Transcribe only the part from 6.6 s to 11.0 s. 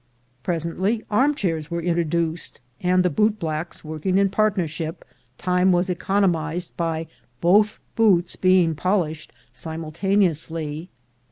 by both boots being polished simultaneously.